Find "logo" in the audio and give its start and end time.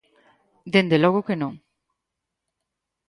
1.03-1.25